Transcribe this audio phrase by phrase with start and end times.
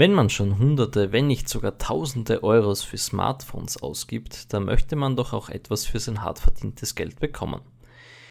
[0.00, 5.16] Wenn man schon hunderte, wenn nicht sogar tausende Euros für Smartphones ausgibt, dann möchte man
[5.16, 7.62] doch auch etwas für sein hart verdientes Geld bekommen.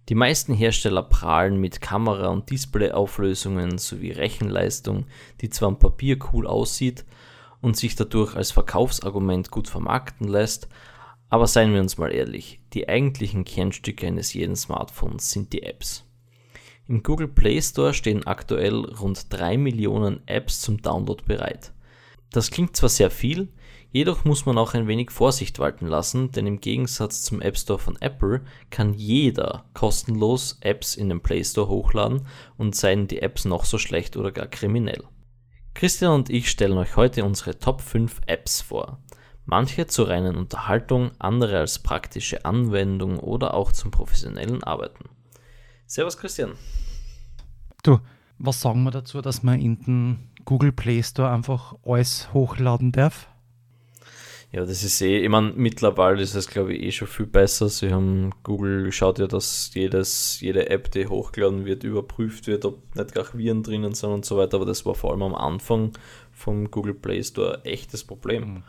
[0.08, 5.08] Die meisten Hersteller prahlen mit Kamera- und Displayauflösungen sowie Rechenleistung,
[5.42, 7.04] die zwar am Papier cool aussieht
[7.60, 10.70] und sich dadurch als Verkaufsargument gut vermarkten lässt,
[11.28, 16.07] aber seien wir uns mal ehrlich, die eigentlichen Kernstücke eines jeden Smartphones sind die Apps.
[16.90, 21.74] Im Google Play Store stehen aktuell rund 3 Millionen Apps zum Download bereit.
[22.32, 23.50] Das klingt zwar sehr viel,
[23.92, 27.78] jedoch muss man auch ein wenig Vorsicht walten lassen, denn im Gegensatz zum App Store
[27.78, 32.26] von Apple kann jeder kostenlos Apps in den Play Store hochladen
[32.58, 35.04] und seien die Apps noch so schlecht oder gar kriminell.
[35.74, 39.00] Christian und ich stellen euch heute unsere Top 5 Apps vor.
[39.46, 45.17] Manche zur reinen Unterhaltung, andere als praktische Anwendung oder auch zum professionellen Arbeiten.
[45.88, 46.52] Servus Christian.
[47.82, 48.00] Du,
[48.40, 53.30] was sagen wir dazu, dass man in den Google Play Store einfach alles hochladen darf?
[54.52, 57.70] Ja, das ist eh, ich meine, mittlerweile ist es glaube ich eh schon viel besser.
[57.70, 62.94] Sie haben, Google schaut ja, dass jedes, jede App, die hochgeladen wird, überprüft wird, ob
[62.96, 65.94] nicht gar Viren drinnen sind und so weiter, aber das war vor allem am Anfang
[66.34, 68.56] vom Google Play Store echtes Problem.
[68.56, 68.64] Mhm.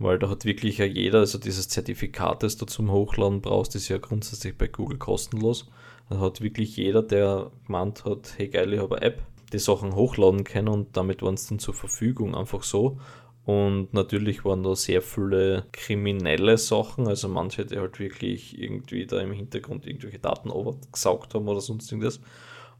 [0.00, 3.88] Weil da hat wirklich ja jeder, also dieses Zertifikat, das du zum Hochladen brauchst, ist
[3.88, 5.68] ja grundsätzlich bei Google kostenlos.
[6.08, 9.94] Da hat wirklich jeder, der gemeint hat, hey geil, ich habe eine App, die Sachen
[9.94, 12.98] hochladen können und damit waren es dann zur Verfügung, einfach so.
[13.44, 19.20] Und natürlich waren da sehr viele kriminelle Sachen, also manche, die halt wirklich irgendwie da
[19.20, 20.50] im Hintergrund irgendwelche Daten
[20.92, 22.20] gesaugt haben oder sonst irgendwas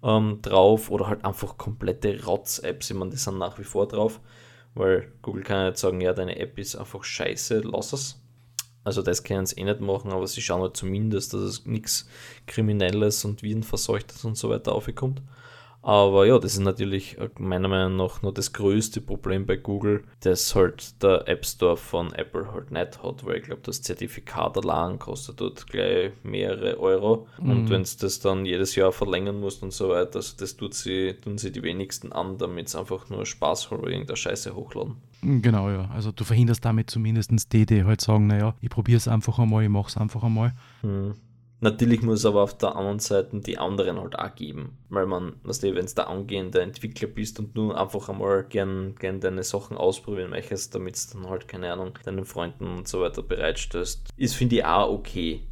[0.02, 4.20] ähm, drauf oder halt einfach komplette Rotz-Apps, ich meine, die sind nach wie vor drauf,
[4.74, 8.22] weil Google kann ja nicht sagen, ja, deine App ist einfach scheiße, lass es.
[8.84, 12.08] Also das können sie eh nicht machen, aber sie schauen halt zumindest, dass es nichts
[12.46, 15.20] Kriminelles und Virenverseuchtes und so weiter aufkommt.
[15.88, 20.54] Aber ja, das ist natürlich meiner Meinung nach nur das größte Problem bei Google, das
[20.54, 24.98] halt der App Store von Apple halt nicht hat, weil ich glaube, das Zertifikat allein
[24.98, 27.26] kostet dort gleich mehrere Euro.
[27.40, 27.50] Mhm.
[27.50, 30.74] Und wenn es das dann jedes Jahr verlängern musst und so weiter, also das tut
[30.74, 34.96] sie, tun sie die wenigsten an, damit es einfach nur Spaß oder irgendeine Scheiße hochladen.
[35.22, 35.88] Genau, ja.
[35.94, 39.62] Also du verhinderst damit zumindest die, die halt sagen, naja, ich probiere es einfach einmal,
[39.62, 40.52] ich mache es einfach einmal.
[40.82, 41.14] Mhm.
[41.60, 44.78] Natürlich muss es aber auf der anderen Seite die anderen halt auch geben.
[44.88, 48.94] Weil man, weißt du, wenn du der angehende Entwickler bist und du einfach einmal gern,
[48.96, 53.00] gern deine Sachen ausprobieren möchtest, damit es dann halt, keine Ahnung, deinen Freunden und so
[53.00, 55.42] weiter bereitstellst, ist, finde ich, auch okay.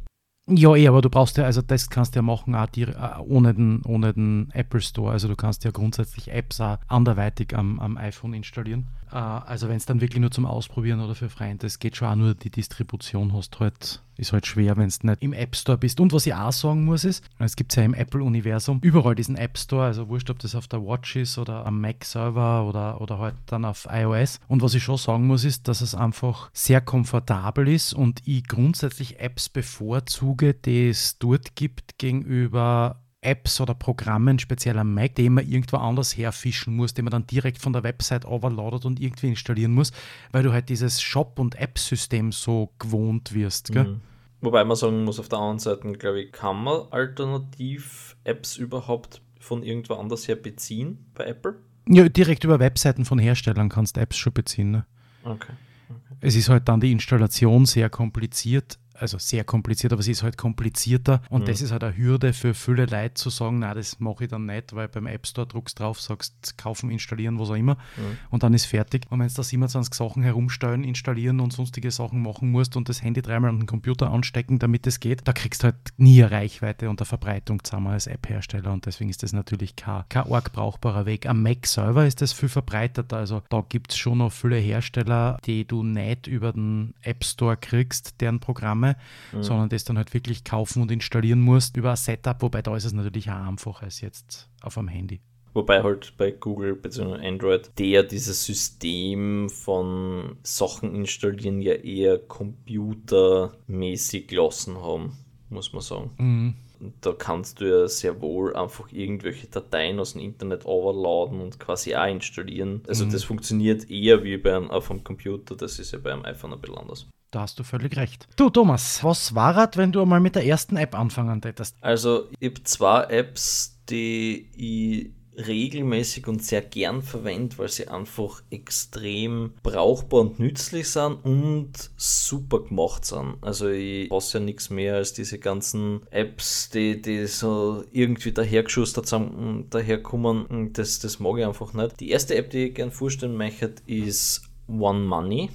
[0.49, 3.19] Ja, eh, aber du brauchst ja, also das kannst du ja machen auch die, äh,
[3.19, 5.11] ohne, den, ohne den Apple Store.
[5.11, 8.87] Also du kannst ja grundsätzlich Apps auch anderweitig am, am iPhone installieren.
[9.11, 12.07] Äh, also wenn es dann wirklich nur zum Ausprobieren oder für Freunde, das geht schon
[12.07, 15.77] auch nur die Distribution hast halt, ist halt schwer, wenn du nicht im App Store
[15.77, 15.99] bist.
[15.99, 19.57] Und was ich auch sagen muss ist, es gibt ja im Apple-Universum überall diesen App
[19.57, 23.35] Store, also wurscht, ob das auf der Watch ist oder am Mac-Server oder, oder halt
[23.45, 24.39] dann auf iOS.
[24.47, 28.47] Und was ich schon sagen muss, ist, dass es einfach sehr komfortabel ist und ich
[28.47, 35.29] grundsätzlich Apps bevorzuge, die es dort gibt gegenüber Apps oder Programmen, speziell am Mac, die
[35.29, 39.27] man irgendwo anders herfischen muss, die man dann direkt von der Website overloadet und irgendwie
[39.27, 39.91] installieren muss,
[40.31, 43.73] weil du halt dieses Shop- und App-System so gewohnt wirst.
[43.73, 44.01] Mhm.
[44.41, 49.21] Wobei man sagen muss, auf der anderen Seite, glaube ich, kann man alternativ Apps überhaupt
[49.39, 51.55] von irgendwo anders her beziehen bei Apple?
[51.89, 54.71] Ja, direkt über Webseiten von Herstellern kannst du Apps schon beziehen.
[54.71, 54.85] Ne?
[55.23, 55.53] Okay.
[55.89, 56.15] okay.
[56.21, 60.37] Es ist halt dann die Installation sehr kompliziert also sehr kompliziert, aber sie ist halt
[60.37, 61.45] komplizierter und mhm.
[61.45, 64.45] das ist halt eine Hürde für viele Leute zu sagen, na, das mache ich dann
[64.45, 68.17] nicht, weil beim App Store druckst drauf, sagst kaufen, installieren, was auch immer mhm.
[68.29, 69.05] und dann ist fertig.
[69.09, 73.01] Und wenn du da 27 Sachen herumstellen, installieren und sonstige Sachen machen musst und das
[73.03, 76.31] Handy dreimal an den Computer anstecken, damit es geht, da kriegst du halt nie eine
[76.31, 80.51] Reichweite und eine Verbreitung zusammen als App-Hersteller und deswegen ist das natürlich kein, kein arg
[80.53, 81.25] brauchbarer Weg.
[81.27, 85.37] Am Mac selber ist das viel verbreiteter, also da gibt es schon noch viele Hersteller,
[85.45, 88.95] die du nicht über den App Store kriegst, deren Programme Programme,
[89.33, 89.43] mhm.
[89.43, 92.85] sondern das dann halt wirklich kaufen und installieren musst über ein Setup, wobei da ist
[92.85, 95.21] es natürlich auch einfacher als jetzt auf einem Handy.
[95.53, 97.25] Wobei halt bei Google bzw.
[97.25, 105.17] Android der dieses System von Sachen installieren ja eher computermäßig gelassen haben,
[105.49, 106.11] muss man sagen.
[106.17, 106.53] Mhm.
[107.01, 111.95] Da kannst du ja sehr wohl einfach irgendwelche Dateien aus dem Internet overladen und quasi
[111.95, 112.83] auch installieren.
[112.87, 113.09] Also mhm.
[113.09, 116.53] das funktioniert eher wie bei einem, auf einem Computer, das ist ja bei einem iPhone
[116.53, 117.07] ein bisschen anders.
[117.31, 118.27] Da hast du völlig recht.
[118.37, 121.75] Du, Thomas, was war das, wenn du einmal mit der ersten App anfangen hättest?
[121.81, 125.11] Also, ich habe zwei Apps, die ich
[125.45, 132.63] regelmäßig und sehr gern verwende, weil sie einfach extrem brauchbar und nützlich sind und super
[132.63, 133.35] gemacht sind.
[133.41, 139.07] Also ich hasse ja nichts mehr als diese ganzen Apps, die, die so irgendwie dahergeschustert
[139.07, 140.73] sind, daherkommen.
[140.73, 141.99] Das, das mag ich einfach nicht.
[141.99, 145.51] Die erste App, die ich gerne vorstellen möchte, ist One Money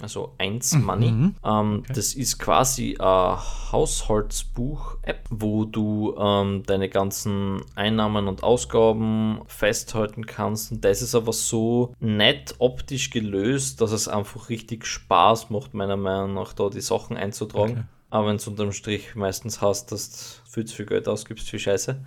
[0.00, 0.84] also 1 mhm.
[0.84, 1.08] Money.
[1.08, 1.92] Ähm, okay.
[1.94, 3.38] Das ist quasi eine
[3.72, 10.72] Haushaltsbuch-App, wo du ähm, deine ganzen Einnahmen und Ausgaben festhalten kannst.
[10.72, 15.96] Und das ist aber so nett optisch gelöst, dass es einfach richtig Spaß macht, meiner
[15.96, 17.72] Meinung nach, da die Sachen einzutragen.
[17.72, 17.84] Okay.
[18.08, 21.58] Aber wenn es unterm Strich meistens hast, dass du viel zu viel Geld ausgibst für
[21.58, 22.00] Scheiße.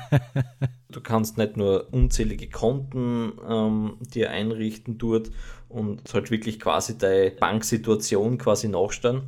[0.88, 5.30] du kannst nicht nur unzählige Konten ähm, dir einrichten dort
[5.68, 9.22] und halt wirklich quasi deine Banksituation quasi nachstellen.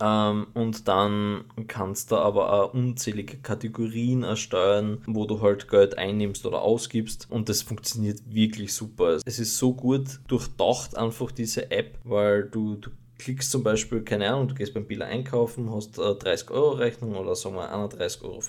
[0.00, 6.44] Ähm, und dann kannst du aber auch unzählige Kategorien ersteuern, wo du halt Geld einnimmst
[6.44, 7.28] oder ausgibst.
[7.30, 9.18] Und das funktioniert wirklich super.
[9.24, 14.28] Es ist so gut durchdacht, einfach diese App, weil du, du klickst zum Beispiel, keine
[14.28, 18.40] Ahnung, du gehst beim Biller einkaufen, hast 30 Euro Rechnung oder sagen wir 31,25 Euro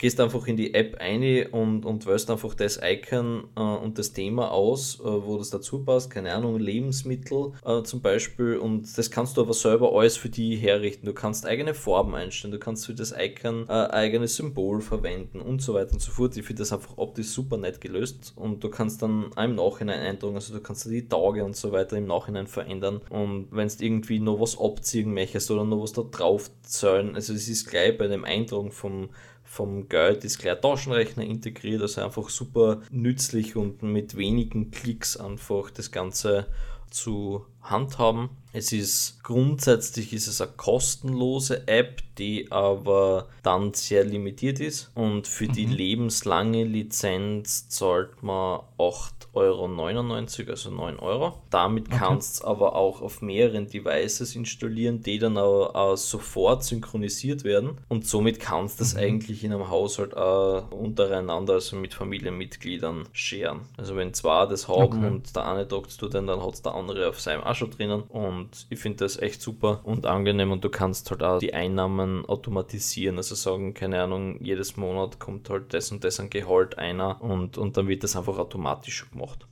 [0.00, 4.14] gehst einfach in die App ein und, und wählst einfach das Icon äh, und das
[4.14, 6.08] Thema aus, äh, wo das dazu passt.
[6.08, 8.56] Keine Ahnung, Lebensmittel äh, zum Beispiel.
[8.56, 11.04] Und das kannst du aber selber alles für die herrichten.
[11.04, 15.60] Du kannst eigene Farben einstellen, du kannst für das Icon äh, eigenes Symbol verwenden und
[15.60, 16.34] so weiter und so fort.
[16.34, 18.32] Ich finde das einfach optisch super nett gelöst.
[18.36, 21.98] Und du kannst dann im Nachhinein eintragen, also du kannst die Tage und so weiter
[21.98, 23.02] im Nachhinein verändern.
[23.10, 27.34] Und wenn du irgendwie noch was abziehen möchtest oder noch was da drauf zahlen, also
[27.34, 29.10] es ist gleich bei dem Eintragen vom
[29.50, 35.70] vom Geld ist gleich Taschenrechner integriert, also einfach super nützlich und mit wenigen Klicks einfach
[35.70, 36.46] das Ganze
[36.88, 38.30] zu handhaben.
[38.52, 45.26] Es ist grundsätzlich ist es eine kostenlose App, die aber dann sehr limitiert ist und
[45.26, 45.52] für mhm.
[45.52, 51.38] die lebenslange Lizenz zahlt man 8 Euro, also 9 Euro.
[51.50, 51.96] Damit okay.
[51.98, 57.78] kannst du aber auch auf mehreren Devices installieren, die dann auch, auch sofort synchronisiert werden.
[57.88, 59.00] Und somit kannst du das mhm.
[59.00, 63.60] eigentlich in einem Haushalt auch untereinander, also mit Familienmitgliedern, scheren.
[63.76, 65.06] Also wenn zwei das haben okay.
[65.06, 67.70] und der eine tagt du dann, dann hat es der andere auf seinem auch schon
[67.70, 68.02] drinnen.
[68.02, 72.24] Und ich finde das echt super und angenehm und du kannst halt auch die Einnahmen
[72.26, 73.16] automatisieren.
[73.16, 77.58] Also sagen, keine Ahnung, jedes Monat kommt halt das und das an Gehalt einer und,
[77.58, 79.46] und dann wird das einfach automatisch gemacht gemacht.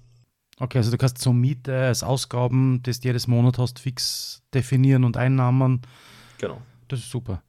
[0.61, 5.05] Okay, also du kannst so Miete als Ausgaben, das du jedes Monat hast, fix definieren
[5.05, 5.83] und Einnahmen.
[6.39, 6.61] Genau.
[6.89, 7.43] Das ist super.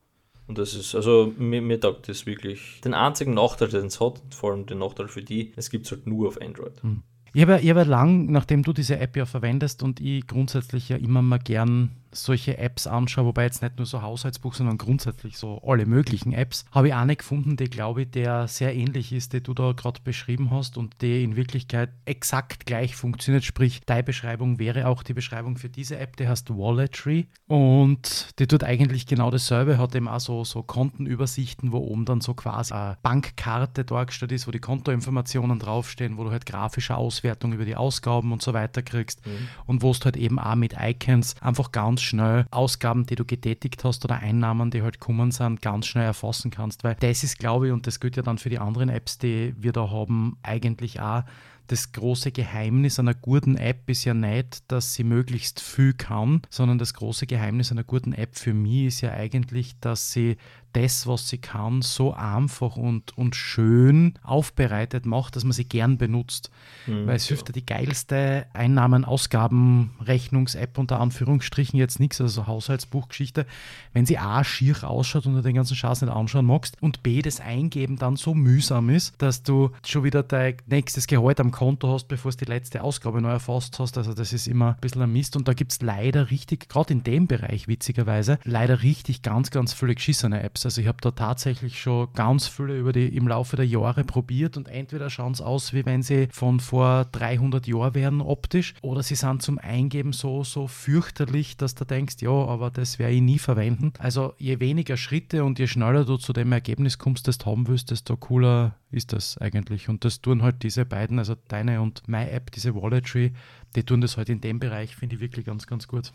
[0.47, 2.81] Und das ist, also mir, mir taugt das wirklich.
[2.83, 5.91] Den einzigen Nachteil, den es hat, vor allem den Nachteil für die, es gibt es
[5.91, 6.81] halt nur auf Android.
[6.81, 7.03] Hm.
[7.33, 10.97] Ich habe, ich habe lang, nachdem du diese App ja verwendest und ich grundsätzlich ja
[10.97, 15.61] immer mal gern solche Apps anschaue, wobei jetzt nicht nur so Haushaltsbuch, sondern grundsätzlich so
[15.65, 19.41] alle möglichen Apps, habe ich eine gefunden, die glaube ich, der sehr ähnlich ist, die
[19.41, 23.43] du da gerade beschrieben hast und die in Wirklichkeit exakt gleich funktioniert.
[23.43, 28.47] Sprich, deine Beschreibung wäre auch die Beschreibung für diese App, die heißt Walletry und die
[28.47, 32.73] tut eigentlich genau dasselbe, hat eben auch so, so Kontenübersichten, wo oben dann so quasi
[32.73, 37.75] eine Bankkarte dargestellt ist, wo die Kontoinformationen draufstehen, wo du halt grafische Auswertung über die
[37.75, 39.47] Ausgaben und so weiter kriegst mhm.
[39.65, 43.25] und wo es halt eben auch mit Icons einfach ganz ganz schnell Ausgaben, die du
[43.25, 46.85] getätigt hast oder Einnahmen, die halt kommen sind, ganz schnell erfassen kannst.
[46.85, 49.53] Weil das ist, glaube ich, und das gilt ja dann für die anderen Apps, die
[49.57, 51.23] wir da haben, eigentlich auch
[51.67, 56.79] das große Geheimnis einer guten App ist ja nicht, dass sie möglichst viel kann, sondern
[56.79, 60.37] das große Geheimnis einer guten App für mich ist ja eigentlich, dass sie
[60.73, 65.97] das, was sie kann, so einfach und, und schön aufbereitet macht, dass man sie gern
[65.97, 66.51] benutzt.
[66.87, 67.35] Mhm, Weil es ja.
[67.35, 73.45] hilft ja die geilste Einnahmen-Ausgaben-Rechnungs-App unter Anführungsstrichen jetzt nichts, also Haushaltsbuchgeschichte,
[73.93, 77.21] wenn sie A schier ausschaut und du den ganzen Schatz nicht anschauen magst und B
[77.21, 81.91] das Eingeben dann so mühsam ist, dass du schon wieder dein nächstes Gehalt am Konto
[81.91, 83.97] hast, bevor du die letzte Ausgabe neu erfasst hast.
[83.97, 86.93] Also das ist immer ein bisschen ein Mist und da gibt es leider richtig, gerade
[86.93, 90.58] in dem Bereich witzigerweise, leider richtig ganz, ganz viele geschissene Apps.
[90.59, 90.65] Apps.
[90.65, 94.57] Also ich habe da tatsächlich schon ganz viele über die, im Laufe der Jahre probiert
[94.57, 99.03] und entweder schauen sie aus, wie wenn sie von vor 300 Jahren wären optisch oder
[99.03, 103.21] sie sind zum Eingeben so, so fürchterlich, dass du denkst, ja, aber das werde ich
[103.21, 103.93] nie verwenden.
[103.99, 107.67] Also je weniger Schritte und je schneller du zu dem Ergebnis kommst, das du haben
[107.67, 109.89] willst, desto cooler ist das eigentlich.
[109.89, 113.33] Und das tun halt diese beiden, also deine und meine App, diese Walletry,
[113.75, 116.11] die tun das halt in dem Bereich, finde ich wirklich ganz, ganz gut.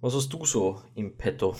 [0.00, 1.56] Was hast du so im Petto?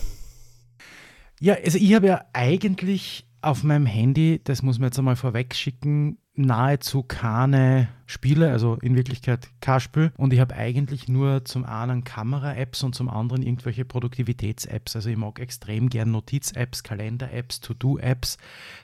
[1.40, 5.54] Ja, also ich habe ja eigentlich auf meinem Handy, das muss man jetzt einmal vorweg
[5.54, 10.12] schicken, nahezu keine Spiele, also in Wirklichkeit kein Spiel.
[10.16, 14.96] Und ich habe eigentlich nur zum einen Kamera-Apps und zum anderen irgendwelche Produktivitäts-Apps.
[14.96, 18.38] Also ich mag extrem gern Notiz-Apps, Kalender-Apps, To-Do-Apps,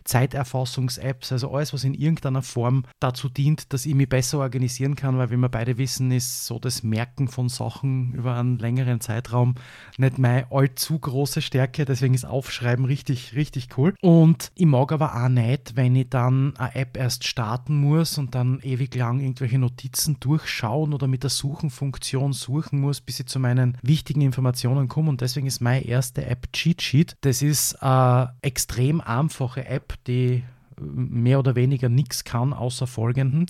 [0.05, 5.17] Zeiterfassungs-Apps, also alles, was in irgendeiner Form dazu dient, dass ich mich besser organisieren kann,
[5.17, 9.55] weil wie wir beide wissen, ist so das Merken von Sachen über einen längeren Zeitraum
[9.97, 11.85] nicht meine allzu große Stärke.
[11.85, 13.95] Deswegen ist Aufschreiben richtig, richtig cool.
[14.03, 18.35] Und ich mag aber auch nicht, wenn ich dann eine App erst starten muss und
[18.35, 23.39] dann ewig lang irgendwelche Notizen durchschauen oder mit der Suchenfunktion suchen muss, bis ich zu
[23.39, 25.11] meinen wichtigen Informationen komme.
[25.11, 27.17] Und deswegen ist meine erste App Cheat Sheet.
[27.23, 30.43] Das ist eine extrem einfache App, die
[30.81, 33.47] mehr oder weniger nichts kann, außer folgenden.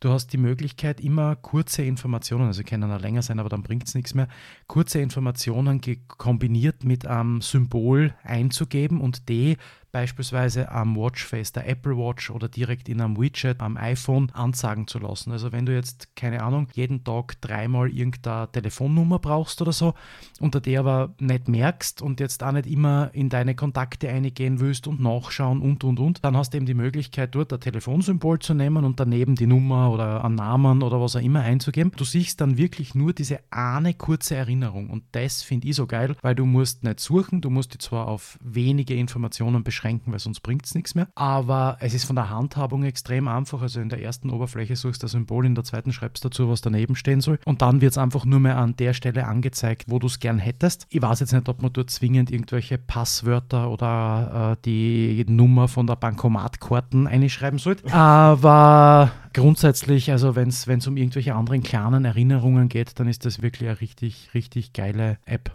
[0.00, 3.86] Du hast die Möglichkeit, immer kurze Informationen, also können auch länger sein, aber dann bringt
[3.86, 4.28] es nichts mehr,
[4.66, 9.58] kurze Informationen kombiniert mit einem Symbol einzugeben und die
[9.92, 14.98] beispielsweise am Watchface der Apple Watch oder direkt in einem Widget am iPhone ansagen zu
[14.98, 15.32] lassen.
[15.32, 19.94] Also wenn du jetzt, keine Ahnung, jeden Tag dreimal irgendeine Telefonnummer brauchst oder so,
[20.40, 24.86] unter der aber nicht merkst und jetzt auch nicht immer in deine Kontakte eingehen willst
[24.86, 28.54] und nachschauen und und und, dann hast du eben die Möglichkeit, dort ein Telefonsymbol zu
[28.54, 31.92] nehmen und daneben die Nummer oder einen Namen oder was auch immer einzugeben.
[31.96, 36.16] Du siehst dann wirklich nur diese eine kurze Erinnerung und das finde ich so geil,
[36.22, 40.18] weil du musst nicht suchen, du musst dich zwar auf wenige Informationen beschränken, beschränken, weil
[40.18, 41.08] sonst bringt es nichts mehr.
[41.14, 43.62] Aber es ist von der Handhabung extrem einfach.
[43.62, 46.48] Also in der ersten Oberfläche suchst du ein Symbol, in der zweiten schreibst du dazu,
[46.50, 47.38] was daneben stehen soll.
[47.44, 50.38] Und dann wird es einfach nur mehr an der Stelle angezeigt, wo du es gern
[50.38, 50.86] hättest.
[50.90, 55.86] Ich weiß jetzt nicht, ob man dort zwingend irgendwelche Passwörter oder äh, die Nummer von
[55.86, 57.90] der Bankomatkarten einschreiben sollte.
[57.92, 63.68] Aber grundsätzlich, also wenn es um irgendwelche anderen kleinen Erinnerungen geht, dann ist das wirklich
[63.68, 65.52] eine richtig, richtig geile App.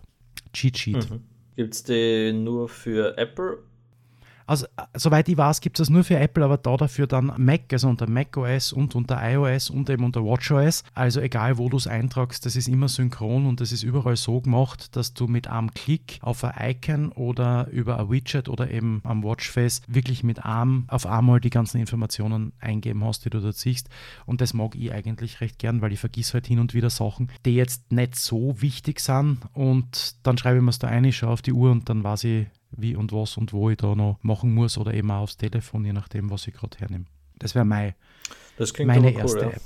[0.54, 1.10] Cheat Sheet.
[1.10, 1.22] Mhm.
[1.56, 3.60] Gibt es die nur für Apple
[4.48, 7.72] also, soweit ich weiß, gibt es das nur für Apple, aber da dafür dann Mac,
[7.72, 10.84] also unter macOS und unter iOS und eben unter WatchOS.
[10.94, 14.42] Also egal, wo du es eintragst, das ist immer synchron und das ist überall so
[14.42, 19.02] gemacht, dass du mit einem Klick auf ein Icon oder über ein Widget oder eben
[19.04, 23.56] am Watchface wirklich mit einem auf einmal die ganzen Informationen eingeben hast, die du dort
[23.56, 23.90] siehst.
[24.26, 27.32] Und das mag ich eigentlich recht gern, weil ich vergiss halt hin und wieder Sachen,
[27.46, 31.18] die jetzt nicht so wichtig sind und dann schreibe ich mir es da ein, ich
[31.18, 32.48] schaue auf die Uhr und dann weiß ich,
[32.78, 35.86] wie und was und wo ich da noch machen muss oder eben auch aufs Telefon,
[35.86, 37.06] je nachdem, was ich gerade hernehme.
[37.38, 37.94] Das wäre mein,
[38.86, 39.50] meine cool, erste ja.
[39.50, 39.62] App.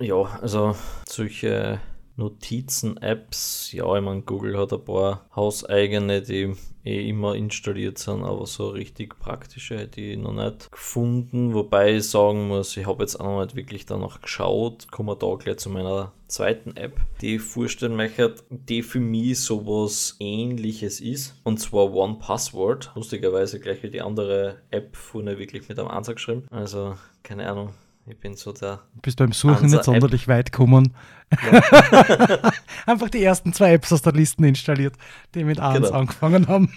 [0.00, 0.76] Ja, also
[1.08, 1.80] solche
[2.16, 6.54] Notizen-Apps, ja, ich meine, Google hat ein paar hauseigene, die
[6.84, 11.54] eh immer installiert sind, aber so richtig praktische hätte ich noch nicht gefunden.
[11.54, 14.90] Wobei ich sagen muss, ich habe jetzt auch noch nicht wirklich danach geschaut.
[14.90, 19.40] Kommen wir da gleich zu meiner zweiten App, die ich vorstellen möchte, die für mich
[19.40, 21.40] sowas ähnliches ist.
[21.44, 22.92] Und zwar One Password.
[22.94, 26.46] Lustigerweise gleich wie die andere App vorne wirklich mit einem Ansatz geschrieben.
[26.50, 27.70] Also, keine Ahnung,
[28.06, 28.80] ich bin so der.
[29.00, 30.94] Bist beim Suchen nicht sonderlich weit gekommen.
[31.50, 32.52] Ja.
[32.86, 34.94] Einfach die ersten zwei Apps aus der Liste installiert,
[35.34, 35.90] die mit A genau.
[35.90, 36.72] angefangen haben.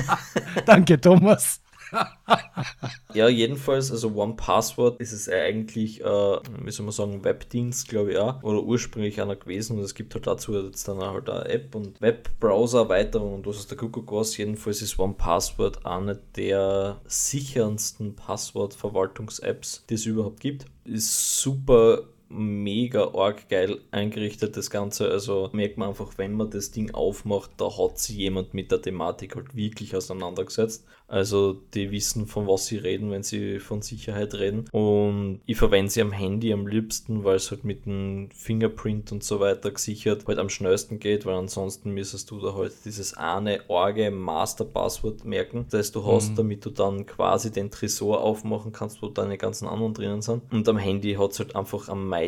[0.66, 1.60] Danke, Thomas.
[3.14, 8.12] ja, jedenfalls, also One Password ist es eigentlich, äh, wie soll man sagen, Webdienst, glaube
[8.12, 11.48] ich auch, oder ursprünglich einer gewesen und es gibt halt dazu jetzt dann halt eine
[11.48, 14.36] App und Webbrowser-Erweiterung und was ist der Kuckuck was.
[14.36, 20.66] Jedenfalls ist One Password eine der sicherndsten Passwortverwaltungs-Apps, die es überhaupt gibt.
[20.84, 25.10] Ist super mega arg geil eingerichtet, das Ganze.
[25.10, 28.80] Also merkt man einfach, wenn man das Ding aufmacht, da hat sich jemand mit der
[28.80, 30.86] Thematik halt wirklich auseinandergesetzt.
[31.08, 34.68] Also die wissen, von was sie reden, wenn sie von Sicherheit reden.
[34.70, 39.24] Und ich verwende sie am Handy am liebsten, weil es halt mit dem Fingerprint und
[39.24, 43.68] so weiter gesichert halt am schnellsten geht, weil ansonsten müsstest du da halt dieses eine
[43.68, 46.36] Orge Master-Passwort merken, das du hast, mhm.
[46.36, 50.42] damit du dann quasi den Tresor aufmachen kannst, wo deine ganzen anderen drinnen sind.
[50.52, 52.19] Und am Handy hat es halt einfach am meisten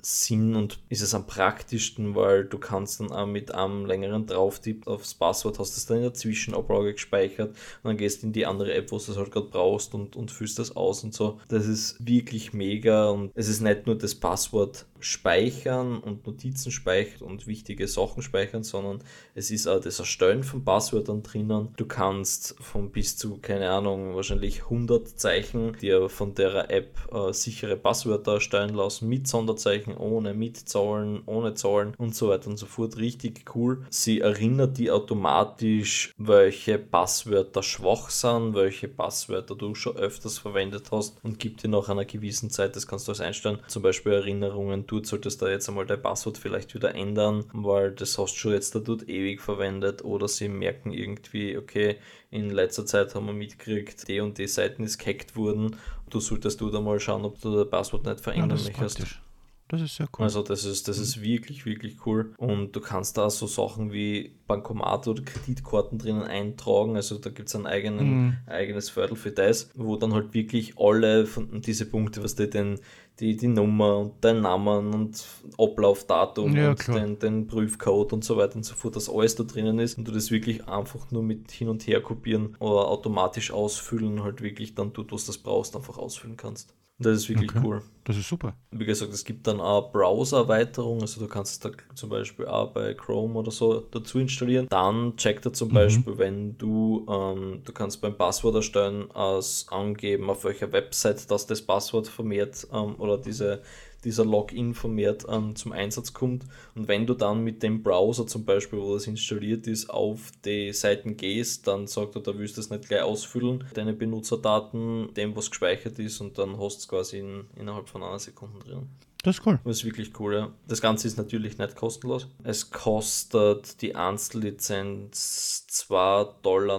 [0.00, 4.86] Sinn und ist es am praktischsten, weil du kannst dann auch mit einem längeren Drauftipp
[4.86, 8.74] aufs Passwort hast es dann in der Zwischenablage gespeichert und dann gehst in die andere
[8.74, 11.40] App, wo du es halt gerade brauchst und, und füllst das aus und so.
[11.48, 17.28] Das ist wirklich mega und es ist nicht nur das Passwort speichern und Notizen speichern
[17.28, 19.02] und wichtige Sachen speichern, sondern
[19.34, 21.68] es ist auch das Erstellen von Passwörtern drinnen.
[21.76, 27.32] Du kannst von bis zu, keine Ahnung, wahrscheinlich 100 Zeichen dir von der App äh,
[27.32, 32.58] sichere Passwörter erstellen lassen, mit Sonderzeichen, ohne, mit Zahlen, ohne Zahlen und so weiter und
[32.58, 32.96] so fort.
[32.96, 33.84] Richtig cool.
[33.90, 41.16] Sie erinnert die automatisch, welche Passwörter schwach sind, welche Passwörter du schon öfters verwendet hast
[41.22, 44.86] und gibt dir nach einer gewissen Zeit, das kannst du als einstellen, zum Beispiel Erinnerungen
[44.90, 48.52] dort solltest du jetzt einmal dein Passwort vielleicht wieder ändern, weil das hast du schon
[48.52, 51.96] jetzt da dort ewig verwendet oder sie merken irgendwie, okay,
[52.30, 55.76] in letzter Zeit haben wir mitgekriegt, die und die Seiten ist gehackt worden.
[56.10, 59.20] Du solltest du da mal schauen, ob du das Passwort nicht verändern ja, möchtest.
[59.68, 60.24] Das ist sehr cool.
[60.24, 62.34] Also das ist, das ist wirklich, wirklich cool.
[62.38, 66.96] Und du kannst da so Sachen wie Bankomat oder Kreditkarten drinnen eintragen.
[66.96, 68.36] Also da gibt es ein eigenen, mhm.
[68.46, 72.80] eigenes Viertel für das, wo dann halt wirklich alle von diese Punkte, was die denn
[73.20, 75.24] die, die Nummer und dein Namen und
[75.58, 79.44] Ablaufdatum ja, und den, den Prüfcode und so weiter und so fort, dass alles da
[79.44, 83.52] drinnen ist und du das wirklich einfach nur mit hin und her kopieren oder automatisch
[83.52, 86.74] ausfüllen, halt wirklich dann tut, was du das brauchst, einfach ausfüllen kannst.
[87.00, 87.62] Das ist wirklich okay.
[87.64, 87.82] cool.
[88.04, 88.54] Das ist super.
[88.72, 92.72] Wie gesagt, es gibt dann auch Browser-Erweiterung, also du kannst es da zum Beispiel auch
[92.72, 94.66] bei Chrome oder so dazu installieren.
[94.68, 95.74] Dann checkt er zum mhm.
[95.74, 101.46] Beispiel, wenn du, ähm, du kannst beim Passwort erstellen, als angeben, auf welcher Website das
[101.46, 103.62] das Passwort vermehrt ähm, oder diese
[104.04, 106.44] dieser Login vermehrt ähm, zum Einsatz kommt.
[106.74, 110.72] Und wenn du dann mit dem Browser zum Beispiel, wo das installiert ist, auf die
[110.72, 115.36] Seiten gehst, dann sagt er, da willst du es nicht gleich ausfüllen, deine Benutzerdaten, dem,
[115.36, 118.88] was gespeichert ist, und dann hast du es quasi in, innerhalb von einer Sekunde drin.
[119.22, 119.60] Das ist cool.
[119.64, 120.50] Das ist wirklich cool, ja.
[120.66, 122.26] Das Ganze ist natürlich nicht kostenlos.
[122.42, 126.78] Es kostet die Einzellizenz 2,99 Dollar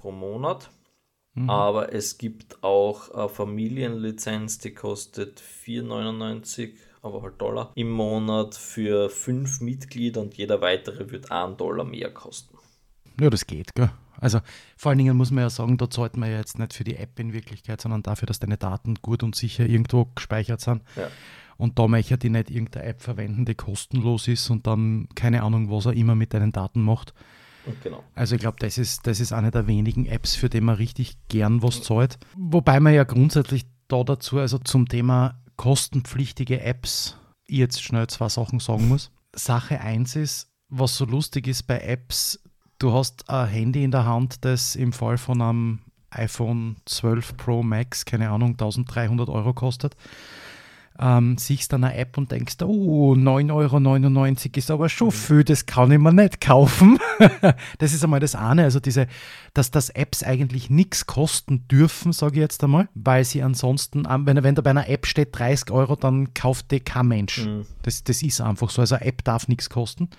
[0.00, 0.70] pro Monat.
[1.42, 1.50] Mhm.
[1.50, 6.70] Aber es gibt auch eine Familienlizenz, die kostet 4,99
[7.02, 12.12] aber halt Dollar im Monat für fünf Mitglieder und jeder weitere wird einen Dollar mehr
[12.12, 12.56] kosten.
[13.18, 13.90] Ja, das geht, gell?
[14.20, 14.40] Also
[14.76, 16.96] vor allen Dingen muss man ja sagen, da zahlt man ja jetzt nicht für die
[16.96, 20.82] App in Wirklichkeit, sondern dafür, dass deine Daten gut und sicher irgendwo gespeichert sind.
[20.94, 21.08] Ja.
[21.56, 25.70] Und da möchte ich nicht irgendeine App verwenden, die kostenlos ist und dann keine Ahnung,
[25.70, 27.14] was er immer mit deinen Daten macht.
[27.82, 28.02] Genau.
[28.14, 31.16] Also ich glaube, das ist, das ist eine der wenigen Apps, für die man richtig
[31.28, 32.18] gern was zahlt.
[32.36, 38.60] Wobei man ja grundsätzlich da dazu, also zum Thema kostenpflichtige Apps, jetzt schnell zwei Sachen
[38.60, 39.10] sagen muss.
[39.34, 42.40] Sache 1 ist, was so lustig ist bei Apps,
[42.78, 47.62] du hast ein Handy in der Hand, das im Fall von einem iPhone 12 Pro
[47.62, 49.96] Max, keine Ahnung, 1300 Euro kostet
[51.00, 55.64] ähm, siehst dann eine App und denkst, oh, 9,99 Euro ist aber schon viel, das
[55.64, 56.98] kann ich mir nicht kaufen.
[57.78, 59.06] das ist einmal das eine, also diese,
[59.54, 64.26] dass das Apps eigentlich nichts kosten dürfen, sage ich jetzt einmal, weil sie ansonsten, ähm,
[64.26, 67.46] wenn, wenn da bei einer App steht 30 Euro, dann kauft die kein Mensch.
[67.46, 67.66] Mhm.
[67.82, 70.10] Das, das ist einfach so, also eine App darf nichts kosten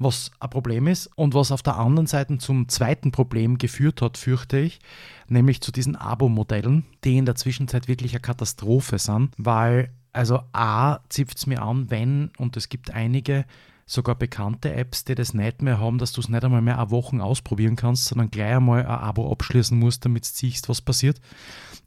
[0.00, 4.16] was ein Problem ist und was auf der anderen Seite zum zweiten Problem geführt hat,
[4.16, 4.78] fürchte ich,
[5.26, 11.00] nämlich zu diesen Abo-Modellen, die in der Zwischenzeit wirklich eine Katastrophe sind, weil also A
[11.08, 13.44] zipft es mir an, wenn, und es gibt einige,
[13.88, 16.90] sogar bekannte Apps, die das nicht mehr haben, dass du es nicht einmal mehr eine
[16.90, 21.20] Woche ausprobieren kannst, sondern gleich einmal ein Abo abschließen musst, damit du siehst, was passiert.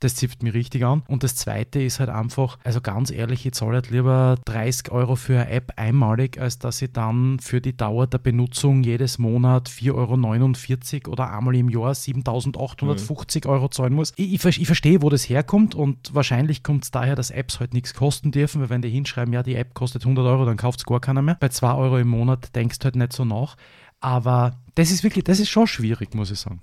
[0.01, 1.03] Das zipft mir richtig an.
[1.07, 5.15] Und das zweite ist halt einfach, also ganz ehrlich, ich zahle halt lieber 30 Euro
[5.15, 9.69] für eine App einmalig, als dass ich dann für die Dauer der Benutzung jedes Monat
[9.69, 13.51] 4,49 Euro oder einmal im Jahr 7.850 mhm.
[13.51, 14.11] Euro zahlen muss.
[14.15, 17.73] Ich, ich, ich, verstehe, wo das herkommt und wahrscheinlich kommt es daher, dass Apps halt
[17.73, 20.79] nichts kosten dürfen, weil wenn die hinschreiben, ja, die App kostet 100 Euro, dann kauft
[20.79, 21.37] es gar keiner mehr.
[21.39, 23.55] Bei 2 Euro im Monat denkst du halt nicht so nach.
[23.99, 26.59] Aber das ist wirklich, das ist schon schwierig, muss ich sagen.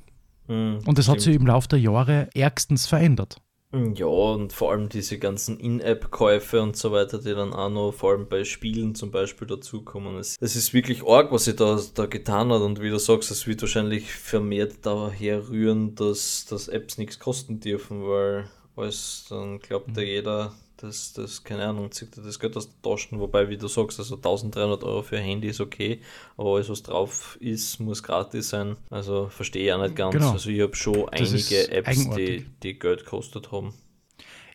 [0.49, 1.19] Mhm, und das stimmt.
[1.19, 3.41] hat sich im Laufe der Jahre ärgstens verändert.
[3.71, 7.93] Hm, ja, und vor allem diese ganzen In-App-Käufe und so weiter, die dann auch noch
[7.93, 10.17] vor allem bei Spielen zum Beispiel dazukommen.
[10.17, 13.31] Es, es ist wirklich arg, was sie da, da getan hat und wie du sagst,
[13.31, 19.59] es wird wahrscheinlich vermehrt daher rühren, dass, dass Apps nichts kosten dürfen, weil alles, dann
[19.59, 19.97] glaubt mhm.
[19.97, 23.69] ja jeder, das, das, keine Ahnung, zieht das Geld aus der Taschen, wobei, wie du
[23.69, 26.01] sagst, also 1300 Euro für ein Handy ist okay,
[26.37, 28.77] aber alles, was drauf ist, muss gratis sein.
[28.91, 30.15] Also verstehe ich auch nicht ganz.
[30.15, 30.33] Genau.
[30.33, 33.75] Also ich habe schon das einige Apps, die, die Geld gekostet haben.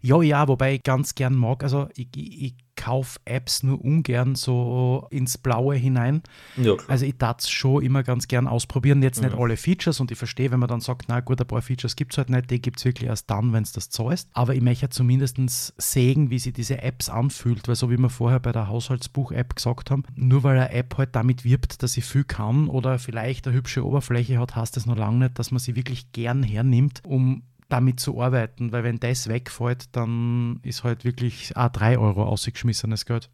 [0.03, 5.07] Ja, ja, wobei ich ganz gern mag, also ich, ich kaufe Apps nur ungern so
[5.11, 6.21] ins Blaue hinein.
[6.57, 9.01] Ja, also ich darf es schon immer ganz gern ausprobieren.
[9.01, 11.61] Jetzt nicht alle Features und ich verstehe, wenn man dann sagt, na gut, ein paar
[11.61, 14.27] Features gibt es halt nicht, die gibt es wirklich erst dann, wenn es das zahlst.
[14.33, 18.41] Aber ich möchte zumindest sehen, wie sich diese Apps anfühlt, weil so wie wir vorher
[18.41, 22.25] bei der Haushaltsbuch-App gesagt haben, nur weil eine App halt damit wirbt, dass sie viel
[22.25, 25.77] kann oder vielleicht eine hübsche Oberfläche hat, heißt das noch lange nicht, dass man sie
[25.77, 31.55] wirklich gern hernimmt, um damit zu arbeiten, weil wenn das wegfällt, dann ist halt wirklich
[31.55, 33.29] auch 3 Euro ausgeschmissenes Geld.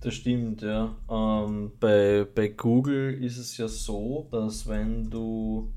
[0.00, 0.94] Das stimmt, ja.
[1.10, 5.72] Ähm, bei, bei Google ist es ja so, dass wenn du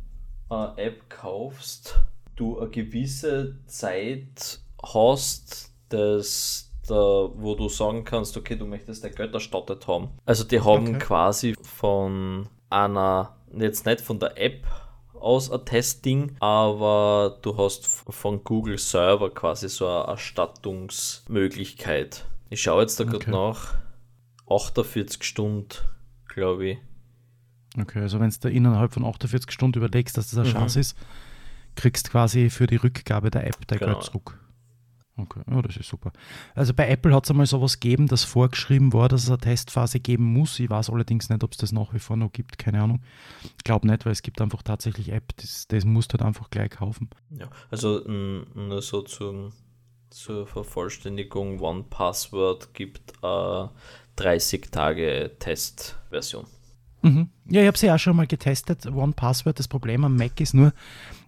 [0.50, 2.00] eine App kaufst,
[2.36, 9.16] du eine gewisse Zeit hast, dass da, wo du sagen kannst, okay, du möchtest dein
[9.16, 10.10] Geld erstattet haben.
[10.26, 11.00] Also die haben okay.
[11.00, 14.66] quasi von einer, jetzt nicht von der App,
[15.24, 22.82] aus ein Testing, aber du hast von Google Server quasi so eine Erstattungsmöglichkeit Ich schaue
[22.82, 23.32] jetzt da gerade okay.
[23.32, 23.76] nach.
[24.50, 25.70] 48 Stunden,
[26.28, 26.78] glaube ich.
[27.80, 30.54] Okay, also wenn du innerhalb von 48 Stunden überlegst, dass das eine mhm.
[30.54, 30.96] Chance ist,
[31.76, 33.94] kriegst quasi für die Rückgabe der App dein genau.
[33.94, 34.40] Geld zurück.
[35.16, 36.12] Okay, ja, das ist super.
[36.56, 40.00] Also bei Apple hat es einmal sowas gegeben, das vorgeschrieben war, dass es eine Testphase
[40.00, 40.60] geben muss.
[40.60, 43.04] Ich weiß allerdings nicht, ob es das nach wie vor noch gibt, keine Ahnung.
[43.44, 46.50] Ich glaube nicht, weil es gibt einfach tatsächlich App, das, das musst du halt einfach
[46.50, 47.12] gleich kaufen.
[47.30, 49.54] Ja, also nur so zum,
[50.10, 53.68] zur Vervollständigung, One Password gibt äh,
[54.16, 56.48] 30 Tage Testversion.
[57.04, 57.30] Mhm.
[57.50, 59.60] Ja, ich habe sie auch schon mal getestet, One Password.
[59.60, 60.74] Das Problem am Mac ist nur,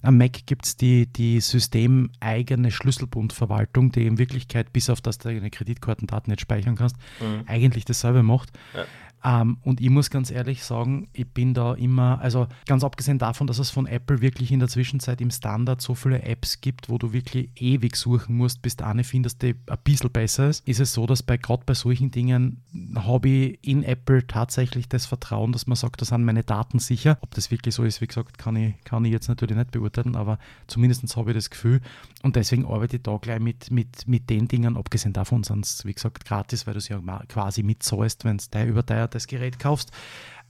[0.02, 5.34] am Mac gibt es die, die systemeigene Schlüsselbundverwaltung, die in Wirklichkeit, bis auf das du
[5.34, 7.44] deine Kreditkartendaten nicht speichern kannst, mhm.
[7.46, 8.52] eigentlich dasselbe macht.
[8.74, 8.86] Ja.
[9.26, 13.48] Ähm, und ich muss ganz ehrlich sagen, ich bin da immer, also ganz abgesehen davon,
[13.48, 17.00] dass es von Apple wirklich in der Zwischenzeit im Standard so viele Apps gibt, wo
[17.00, 20.80] du wirklich ewig suchen musst, bis du eine findest, die ein bisschen besser ist, ist
[20.80, 22.62] es so, dass bei gerade bei solchen Dingen
[22.96, 27.18] habe ich in Apple tatsächlich das Vertrauen, dass man sagt, da sind meine Daten sicher.
[27.22, 30.16] Ob das wirklich so ist, wie gesagt, kann ich, kann ich jetzt natürlich nicht beurteilen,
[30.16, 31.82] aber zumindest habe ich das Gefühl.
[32.22, 35.84] Und deswegen arbeite ich da gleich mit, mit, mit den Dingen, abgesehen davon sind es,
[35.84, 38.84] wie gesagt, gratis, weil du es ja quasi mitzahlst, wenn es über
[39.16, 39.92] das Gerät kaufst.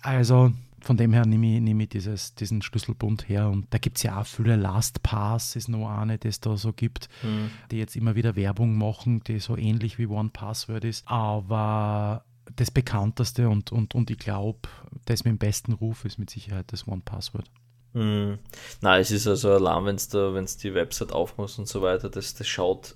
[0.01, 0.51] Also
[0.85, 3.49] von dem her nehme ich, nehme ich dieses, diesen Schlüsselbund her.
[3.49, 6.73] Und da gibt es ja auch viele LastPass, ist noch eine, die es da so
[6.73, 7.49] gibt, mhm.
[7.71, 11.07] die jetzt immer wieder Werbung machen, die so ähnlich wie One Password ist.
[11.07, 12.23] Aber
[12.55, 14.59] das bekannteste und, und, und ich glaube,
[15.05, 17.49] das mit dem besten Ruf ist mit Sicherheit das One Password.
[17.93, 18.33] Mm.
[18.81, 22.47] Nein, es ist also Alarm, wenn du die Website aufmachst und so weiter, das, das
[22.47, 22.95] schaut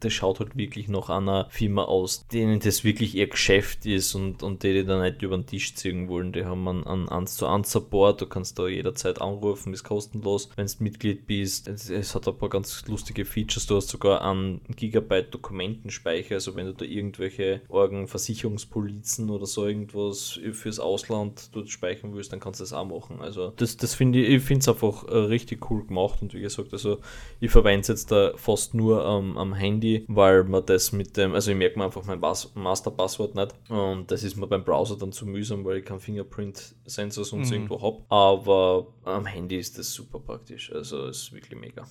[0.00, 4.42] das schaut halt wirklich nach einer Firma aus, denen das wirklich ihr Geschäft ist und,
[4.42, 6.32] und die, die da nicht über den Tisch ziehen wollen.
[6.32, 10.50] Die haben einen, einen 1 zu 1 Support, du kannst da jederzeit anrufen, ist kostenlos,
[10.56, 11.68] wenn du Mitglied bist.
[11.68, 16.54] Es, es, hat ein paar ganz lustige Features, du hast sogar einen Gigabyte Dokumentenspeicher, also
[16.56, 22.60] wenn du da irgendwelche Orgenversicherungspolizen oder so irgendwas fürs Ausland dort speichern willst, dann kannst
[22.60, 23.20] du das auch machen.
[23.20, 26.40] Also das, das finde ich, ich finde es einfach äh, richtig cool gemacht und wie
[26.40, 26.98] gesagt, also
[27.40, 31.16] ich verwende es jetzt da fast nur ähm, am Handy Handy, weil man das mit
[31.16, 34.96] dem, also ich merke mir einfach mein Master-Passwort nicht und das ist mir beim Browser
[34.96, 37.54] dann zu mühsam, weil ich keinen Fingerprint-Sensor sonst mhm.
[37.54, 38.04] irgendwo habe.
[38.08, 41.86] Aber am Handy ist das super praktisch, also es ist wirklich mega.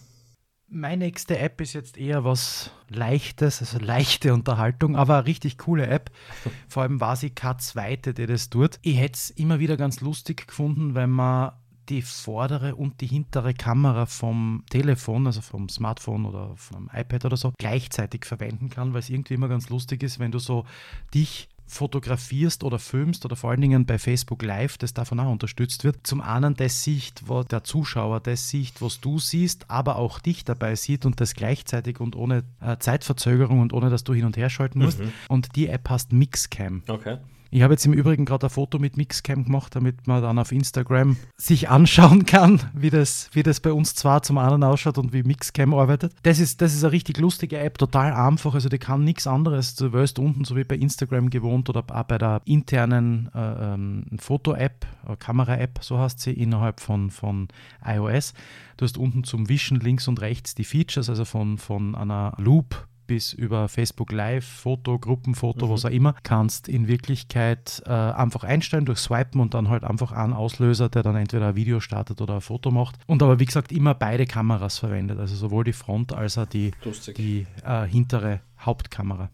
[0.69, 5.87] Meine nächste App ist jetzt eher was Leichtes, also leichte Unterhaltung, aber eine richtig coole
[5.87, 6.11] App.
[6.67, 8.77] Vor allem war sie keine zweite, die das tut.
[8.81, 11.53] Ich hätte es immer wieder ganz lustig gefunden, wenn man
[11.89, 17.37] die vordere und die hintere Kamera vom Telefon, also vom Smartphone oder vom iPad oder
[17.37, 20.65] so, gleichzeitig verwenden kann, weil es irgendwie immer ganz lustig ist, wenn du so
[21.13, 25.83] dich fotografierst oder filmst oder vor allen Dingen bei Facebook Live, das davon auch unterstützt
[25.83, 26.07] wird.
[26.07, 30.45] Zum einen das Sicht, wo der Zuschauer das sieht, was du siehst, aber auch dich
[30.45, 34.37] dabei sieht und das gleichzeitig und ohne äh, Zeitverzögerung und ohne dass du hin und
[34.37, 34.99] her schalten musst.
[34.99, 35.11] Mhm.
[35.27, 36.83] Und die App heißt Mixcam.
[36.87, 37.17] Okay.
[37.49, 40.51] Ich habe jetzt im Übrigen gerade ein Foto mit Mixcam gemacht, damit man dann auf
[40.51, 45.13] Instagram sich anschauen kann, wie das, wie das bei uns zwar zum einen ausschaut und
[45.13, 46.13] wie Mixcam arbeitet.
[46.23, 48.53] Das ist, das ist eine richtig lustige App, total einfach.
[48.53, 49.75] Also die kann nichts anderes.
[49.75, 54.05] Du wirst unten, so wie bei Instagram gewohnt oder auch bei der internen äh, ähm,
[54.19, 57.47] Foto-App, äh, Kamera-App, so heißt sie, innerhalb von, von
[57.85, 58.33] iOS.
[58.77, 62.87] Du hast unten zum Wischen links und rechts die Features, also von, von einer Loop
[63.07, 65.71] bis über Facebook Live, Foto, Gruppenfoto, mhm.
[65.71, 70.11] was auch immer, kannst in Wirklichkeit äh, einfach einstellen durch Swipen und dann halt einfach
[70.11, 72.97] einen Auslöser, der dann entweder ein Video startet oder ein Foto macht.
[73.07, 76.71] Und aber wie gesagt immer beide Kameras verwendet, also sowohl die Front als auch die,
[77.17, 79.29] die äh, hintere Hauptkamera.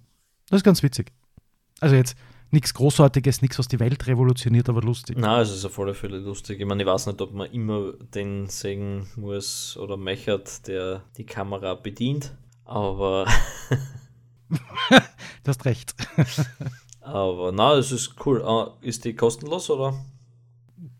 [0.49, 1.11] Das ist ganz witzig.
[1.79, 2.15] Also jetzt
[2.53, 5.17] nichts Großartiges, nichts, was die Welt revolutioniert, aber lustig.
[5.19, 6.59] Na, es ist auf alle Fälle lustig.
[6.59, 11.25] Ich meine, ich weiß nicht, ob man immer den sehen muss oder mechert, der die
[11.25, 12.33] Kamera bedient.
[12.65, 13.27] Aber.
[14.89, 15.95] du hast recht.
[17.01, 18.41] Aber na, es ist cool.
[18.41, 19.93] Uh, ist die kostenlos oder?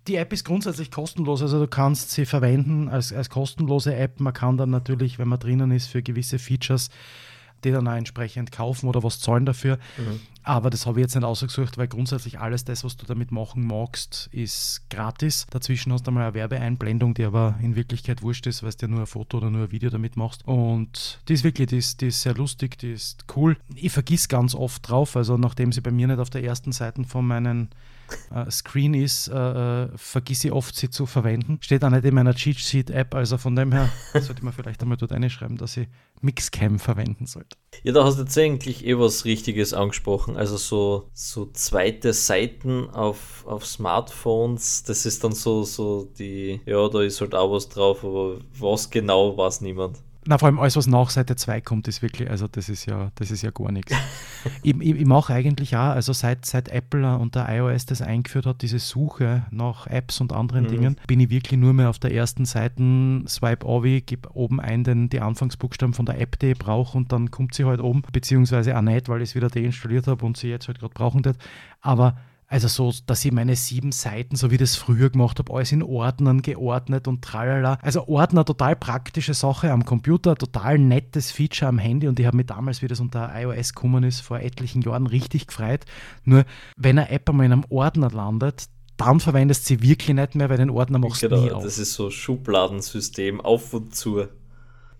[0.07, 4.19] Die App ist grundsätzlich kostenlos, also du kannst sie verwenden als, als kostenlose App.
[4.19, 6.89] Man kann dann natürlich, wenn man drinnen ist, für gewisse Features
[7.63, 9.77] die dann auch entsprechend kaufen oder was zahlen dafür.
[9.97, 10.19] Mhm.
[10.43, 13.65] Aber das habe ich jetzt nicht ausgesucht, weil grundsätzlich alles das, was du damit machen
[13.65, 15.45] magst, ist gratis.
[15.49, 18.87] Dazwischen hast du mal eine Werbeeinblendung, die aber in Wirklichkeit wurscht ist, weil du ja
[18.89, 20.45] nur ein Foto oder nur ein Video damit machst.
[20.45, 23.55] Und die ist wirklich, die ist, die ist sehr lustig, die ist cool.
[23.73, 27.05] Ich vergiss ganz oft drauf, also nachdem sie bei mir nicht auf der ersten Seite
[27.05, 27.69] von meinen
[28.33, 31.57] äh, Screen ist, äh, äh, vergisse ich oft, sie zu verwenden.
[31.61, 34.81] Steht auch nicht in meiner Cheat Sheet App, also von dem her sollte man vielleicht
[34.81, 35.87] einmal dort reinschreiben, dass ich
[36.21, 37.57] Mixcam verwenden sollte.
[37.83, 40.37] Ja, da hast du jetzt eigentlich eh was Richtiges angesprochen.
[40.37, 46.87] Also so, so zweite Seiten auf, auf Smartphones, das ist dann so, so die, ja,
[46.87, 49.99] da ist halt auch was drauf, aber was genau weiß niemand.
[50.25, 53.11] Na, vor allem alles, was nach Seite 2 kommt, ist wirklich, also das ist ja,
[53.15, 53.93] das ist ja gar nichts.
[54.63, 58.45] ich, ich, ich mache eigentlich auch, also seit, seit Apple und der iOS das eingeführt
[58.45, 60.69] hat, diese Suche nach Apps und anderen mhm.
[60.69, 62.73] Dingen, bin ich wirklich nur mehr auf der ersten Seite,
[63.27, 67.11] swipe Ovi, gebe oben ein den, die Anfangsbuchstaben von der App, die ich brauche und
[67.11, 70.37] dann kommt sie halt oben, beziehungsweise auch nicht, weil ich es wieder deinstalliert habe und
[70.37, 71.37] sie jetzt halt gerade brauchen wird.
[71.81, 72.15] Aber
[72.47, 75.81] also so, dass ich meine sieben Seiten, so wie das früher gemacht habe, alles in
[75.81, 77.79] Ordnern geordnet und tralala.
[77.81, 82.37] Also Ordner, total praktische Sache am Computer, total nettes Feature am Handy und ich habe
[82.37, 85.85] mich damals, wie das unter iOS gekommen ist, vor etlichen Jahren richtig gefreut.
[86.23, 86.45] Nur,
[86.77, 90.49] wenn eine App einmal in einem Ordner landet, dann verwendest du sie wirklich nicht mehr,
[90.49, 91.63] weil den Ordner machst du genau, nie auf.
[91.63, 94.27] Das ist so Schubladensystem, auf und zu.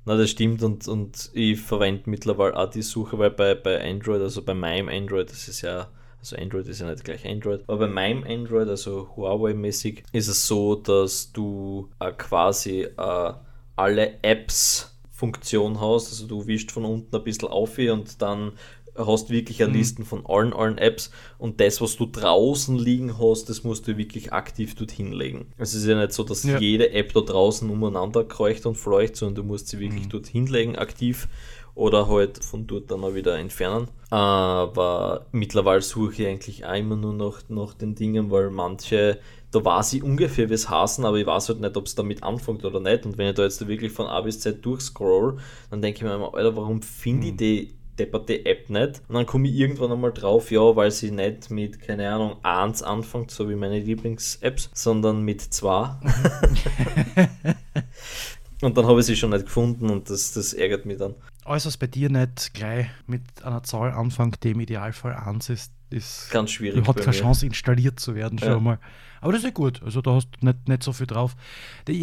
[0.06, 4.21] Na, das stimmt und, und ich verwende mittlerweile auch die Suche, weil bei, bei Android,
[4.21, 5.88] also bei meinem Android, das ist ja
[6.23, 7.63] also Android ist ja nicht gleich Android.
[7.67, 13.33] Aber bei meinem Android, also Huawei-mäßig, ist es so, dass du äh, quasi äh,
[13.75, 16.12] alle Apps Funktion hast.
[16.12, 18.53] Also du wischst von unten ein bisschen auf und dann
[18.95, 19.77] hast wirklich eine mhm.
[19.79, 23.97] Listen von allen, allen Apps und das, was du draußen liegen hast, das musst du
[23.97, 25.47] wirklich aktiv dorthin legen.
[25.57, 26.59] Es ist ja nicht so, dass ja.
[26.59, 30.09] jede App da draußen umeinander kreucht und fleucht, sondern du musst sie wirklich mhm.
[30.09, 31.27] dorthin legen, aktiv
[31.75, 33.88] oder halt von dort dann auch wieder entfernen.
[34.09, 39.19] Aber mittlerweile suche ich eigentlich auch immer nur noch nach den Dingen, weil manche,
[39.51, 42.21] da weiß ich ungefähr, wie es heißen, aber ich weiß halt nicht, ob es damit
[42.21, 43.05] anfängt oder nicht.
[43.05, 45.38] Und wenn ich da jetzt wirklich von A bis Z durchscroll,
[45.71, 47.38] dann denke ich mir immer, Alter, warum finde ich mhm.
[47.38, 49.01] die depperte App nicht.
[49.07, 52.83] Und dann komme ich irgendwann einmal drauf, ja, weil sie nicht mit, keine Ahnung, 1
[52.83, 55.89] anfängt, so wie meine Lieblings-Apps, sondern mit 2.
[58.62, 61.15] und dann habe ich sie schon nicht gefunden und das, das ärgert mich dann.
[61.45, 65.73] Alles, was bei dir nicht gleich mit einer Zahl anfängt, die im Idealfall 1 ist,
[65.89, 66.88] ist ganz schwierig.
[66.88, 68.60] Hat keine Chance, installiert zu werden, schon ja.
[68.60, 68.79] mal.
[69.23, 69.81] Aber das ist ja gut.
[69.83, 71.36] Also da hast du nicht, nicht so viel drauf.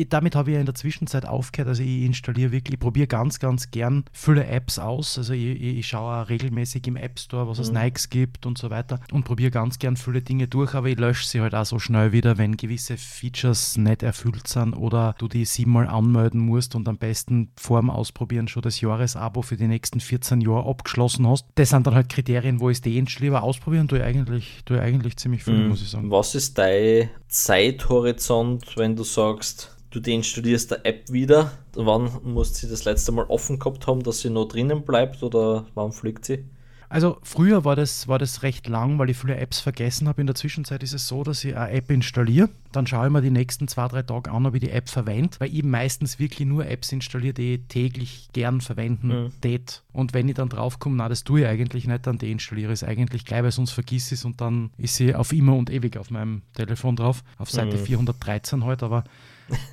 [0.08, 1.68] Damit habe ich ja in der Zwischenzeit aufgehört.
[1.68, 5.18] Also ich installiere wirklich, ich probiere ganz, ganz gern viele Apps aus.
[5.18, 7.78] Also ich, ich schaue auch regelmäßig im App Store, was es mhm.
[7.78, 11.26] Nikes gibt und so weiter und probiere ganz gern viele Dinge durch, aber ich lösche
[11.26, 15.44] sie halt auch so schnell wieder, wenn gewisse Features nicht erfüllt sind oder du die
[15.44, 20.40] siebenmal anmelden musst und am besten vorm Ausprobieren schon das Jahresabo für die nächsten 14
[20.40, 21.46] Jahre abgeschlossen hast.
[21.56, 25.16] Das sind dann halt Kriterien, wo ich es den lieber ausprobieren tue eigentlich, tue eigentlich
[25.16, 25.68] ziemlich viel, mhm.
[25.68, 26.10] muss ich sagen.
[26.10, 31.52] Was ist dein Zeithorizont, wenn du sagst, du deinstallierst der App wieder?
[31.74, 35.66] Wann muss sie das letzte Mal offen gehabt haben, dass sie noch drinnen bleibt oder
[35.74, 36.44] wann fliegt sie?
[36.90, 40.20] Also früher war das, war das recht lang, weil ich viele Apps vergessen habe.
[40.20, 42.48] In der Zwischenzeit ist es so, dass ich eine App installiere.
[42.72, 45.38] Dann schaue ich mir die nächsten zwei, drei Tage an, ob ich die App verwende,
[45.38, 49.40] weil ich meistens wirklich nur Apps installiere, die ich täglich gern verwenden mhm.
[49.40, 49.84] tät.
[49.92, 52.84] Und wenn ich dann draufkomme, na, das tue ich eigentlich nicht, dann deinstalliere ich es
[52.84, 55.96] eigentlich gleich, weil sonst vergiss ich es und dann ist sie auf immer und ewig
[55.96, 57.22] auf meinem Telefon drauf.
[57.38, 57.84] Auf Seite mhm.
[57.84, 59.04] 413 heute, aber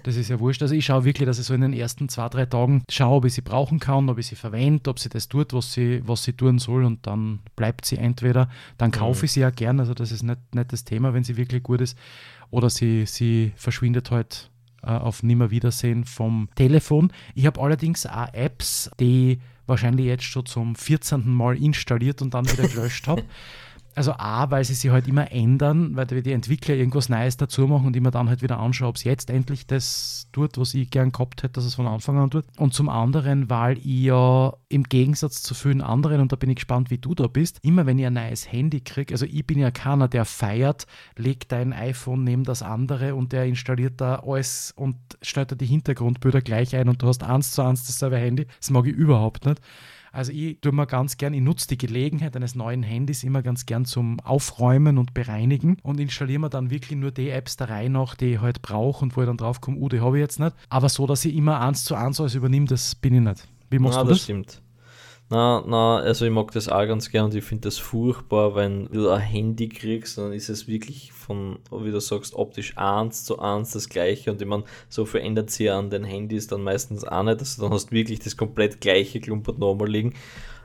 [0.03, 0.61] das ist ja wurscht.
[0.61, 3.25] Also ich schaue wirklich, dass ich so in den ersten zwei, drei Tagen schaue, ob
[3.25, 6.23] ich sie brauchen kann, ob ich sie verwende, ob sie das tut, was sie, was
[6.23, 9.93] sie tun soll und dann bleibt sie entweder, dann kaufe ich sie ja gern, also
[9.93, 11.97] das ist nicht, nicht das Thema, wenn sie wirklich gut ist,
[12.49, 14.49] oder sie, sie verschwindet halt
[14.83, 17.11] äh, auf Nimmerwiedersehen vom Telefon.
[17.35, 21.29] Ich habe allerdings auch Apps, die wahrscheinlich jetzt schon zum 14.
[21.29, 23.23] Mal installiert und dann wieder gelöscht habe.
[23.97, 27.87] Also A, weil sie sich halt immer ändern, weil die Entwickler irgendwas Neues dazu machen
[27.87, 31.11] und immer dann halt wieder anschauen, ob es jetzt endlich das tut, was ich gern
[31.11, 32.45] gehabt hätte, dass es von Anfang an tut.
[32.57, 36.57] Und zum anderen, weil ich ja im Gegensatz zu vielen anderen, und da bin ich
[36.57, 39.57] gespannt, wie du da bist, immer wenn ich ein neues Handy kriege, also ich bin
[39.57, 44.75] ja keiner, der feiert, legt dein iPhone neben das andere und der installiert da alles
[44.75, 48.45] und stellt da die Hintergrundbilder gleich ein und du hast eins zu eins dasselbe Handy.
[48.59, 49.59] Das mag ich überhaupt nicht.
[50.17, 53.67] Also ich tue mir ganz gern, ich nutze die Gelegenheit eines neuen Handys immer ganz
[53.67, 57.91] gern zum Aufräumen und Bereinigen und installiere mir dann wirklich nur die Apps der Reihe
[57.91, 60.21] nach, die ich halt brauche und wo ich dann drauf komme, uh, die habe ich
[60.21, 60.55] jetzt nicht.
[60.69, 63.47] Aber so, dass ich immer eins zu eins alles übernehme, das bin ich nicht.
[63.69, 64.17] Wie machst ja, du das?
[64.17, 64.61] das stimmt.
[65.29, 68.85] Na, na, also ich mag das auch ganz gern und ich finde das furchtbar, wenn
[68.85, 73.37] du ein Handy kriegst, dann ist es wirklich von, wie du sagst, optisch eins zu
[73.39, 77.23] eins das gleiche und ich meine, so verändert sich an den Handys dann meistens auch
[77.23, 80.13] nicht, also dann hast du wirklich das komplett gleiche Klumpert nochmal liegen.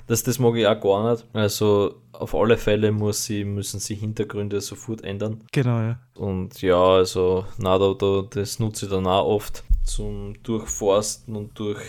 [0.07, 1.27] Das, das mag ich auch gar nicht.
[1.33, 5.43] Also auf alle Fälle muss sie, müssen sie Hintergründe sofort ändern.
[5.53, 5.99] Genau, ja.
[6.17, 11.59] Und ja, also na, da, da, das nutze ich dann auch oft zum Durchforsten und
[11.59, 11.81] durch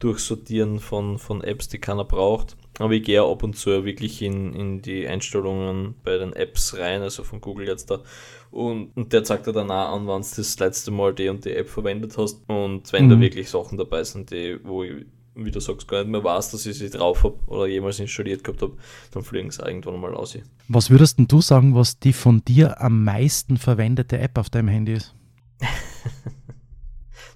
[0.00, 2.56] Durchsortieren von, von Apps, die keiner braucht.
[2.78, 7.02] Aber ich gehe ab und zu wirklich in, in die Einstellungen bei den Apps rein,
[7.02, 8.02] also von Google jetzt da.
[8.50, 11.44] Und, und der zeigt dir dann auch an, wann du das letzte Mal die und
[11.44, 12.42] die App verwendet hast.
[12.48, 13.10] Und wenn mhm.
[13.10, 16.52] da wirklich Sachen dabei sind, die, wo ich, wie du sagst, gar nicht mehr weiß,
[16.52, 18.78] dass ich sie drauf habe oder jemals installiert gehabt habe,
[19.10, 20.38] dann fliegen sie irgendwann mal aus.
[20.68, 24.68] Was würdest denn du sagen, was die von dir am meisten verwendete App auf deinem
[24.68, 25.14] Handy ist?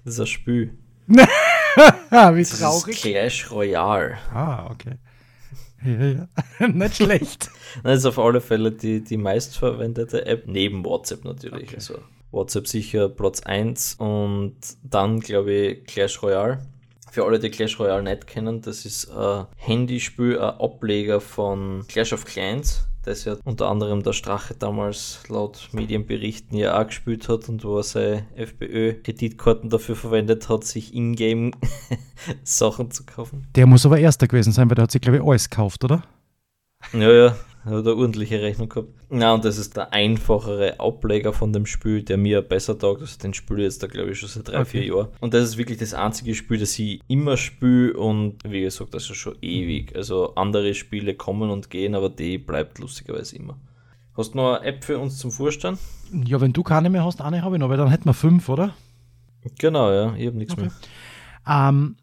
[0.03, 0.77] das ist ein Spiel.
[2.35, 2.95] Wie Das traurig.
[2.95, 4.17] ist Clash Royale.
[4.33, 4.95] Ah, okay.
[5.83, 6.27] Ja,
[6.59, 6.67] ja.
[6.67, 7.49] Nicht schlecht.
[7.83, 11.63] Das ist auf alle Fälle die, die meistverwendete App, neben WhatsApp natürlich.
[11.67, 11.75] Okay.
[11.75, 11.95] Also
[12.31, 16.65] WhatsApp sicher Platz 1 und dann glaube ich Clash Royale.
[17.11, 22.13] Für alle, die Clash Royale nicht kennen, das ist ein Handyspiel, ein Ableger von Clash
[22.13, 27.47] of Clans, das ja unter anderem der Strache damals laut Medienberichten ja auch gespielt hat
[27.49, 31.51] und wo er seine FPÖ-Kreditkarten dafür verwendet hat, sich in-game
[32.43, 33.47] Sachen zu kaufen.
[33.55, 36.03] Der muss aber erster gewesen sein, weil der hat sich, glaube ich, alles gekauft, oder?
[36.93, 38.89] Ja, ja, hat eine ordentliche Rechnung gehabt.
[39.09, 43.01] Na, und das ist der einfachere Ableger von dem Spiel, der mir besser taugt.
[43.01, 44.65] Also den spiele ich jetzt da, glaube ich, schon seit drei, Okay.
[44.81, 45.07] vier Jahren.
[45.19, 49.09] Und das ist wirklich das einzige Spiel, das ich immer spiele und wie gesagt, das
[49.09, 49.95] ist schon ewig.
[49.95, 53.57] Also andere Spiele kommen und gehen, aber die bleibt lustigerweise immer.
[54.15, 55.77] Hast du noch eine App für uns zum Vorstellen?
[56.25, 58.47] Ja, wenn du keine mehr hast, eine habe ich noch, weil dann hätten wir fünf,
[58.47, 58.73] oder?
[59.59, 60.61] Genau, ja, ich habe nichts Okay.
[60.63, 60.71] mehr.
[61.47, 61.97] Ähm,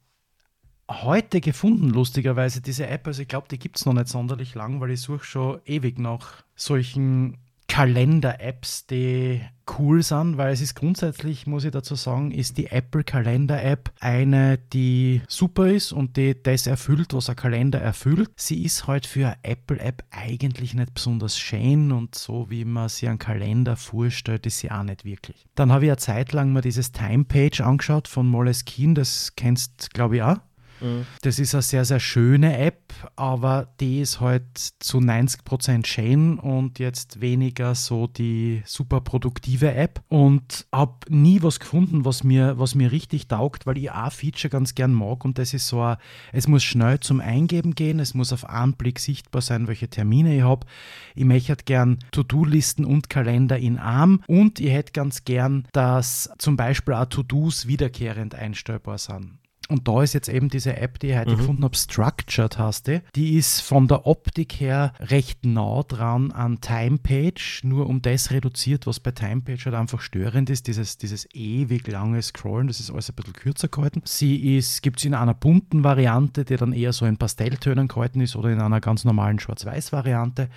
[0.91, 3.07] heute gefunden, lustigerweise, diese App.
[3.07, 5.99] Also ich glaube, die gibt es noch nicht sonderlich lang, weil ich suche schon ewig
[5.99, 7.39] nach solchen
[7.73, 9.41] Kalender-Apps, die
[9.79, 14.59] cool sind, weil es ist grundsätzlich, muss ich dazu sagen, ist die Apple Kalender-App eine,
[14.59, 18.29] die super ist und die das erfüllt, was ein Kalender erfüllt.
[18.37, 23.09] Sie ist halt für eine Apple-App eigentlich nicht besonders schön und so, wie man sich
[23.09, 25.47] einen Kalender vorstellt, ist sie auch nicht wirklich.
[25.55, 30.17] Dann habe ich eine Zeit lang mal dieses Time-Page angeschaut von Moleskine, das kennst, glaube
[30.17, 30.37] ich, auch.
[30.83, 31.07] Mhm.
[31.23, 36.79] Das ist eine sehr, sehr schöne App, aber die ist halt zu 90% schön und
[36.79, 40.03] jetzt weniger so die super produktive App.
[40.09, 44.51] Und habe nie was gefunden, was mir, was mir richtig taugt, weil ich ein Feature
[44.51, 45.97] ganz gern mag und das ist so ein,
[46.33, 50.37] es muss schnell zum Eingeben gehen, es muss auf einen Blick sichtbar sein, welche Termine
[50.37, 50.67] ich habe.
[51.15, 56.57] Ich möchte gern To-Do-Listen und Kalender in Arm und ich hätte ganz gern, dass zum
[56.57, 59.42] Beispiel auch To-Dos wiederkehrend einstellbar sind.
[59.73, 61.37] Und da ist jetzt eben diese App, die ich heute Mhm.
[61.39, 63.01] gefunden habe, Structured heißt die.
[63.17, 68.87] Die ist von der Optik her recht nah dran an Timepage, nur um das reduziert,
[68.87, 73.09] was bei Timepage halt einfach störend ist, dieses, dieses ewig lange Scrollen, das ist alles
[73.11, 74.03] ein bisschen kürzer gehalten.
[74.05, 78.21] Sie ist, gibt es in einer bunten Variante, die dann eher so in Pastelltönen gehalten
[78.21, 80.49] ist oder in einer ganz normalen Schwarz-Weiß-Variante.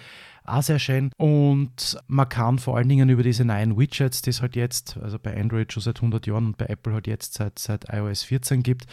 [0.48, 1.10] Auch sehr schön.
[1.18, 5.18] Und man kann vor allen Dingen über diese neuen Widgets, die es halt jetzt, also
[5.18, 8.62] bei Android schon seit 100 Jahren und bei Apple halt jetzt seit, seit iOS 14
[8.62, 8.86] gibt,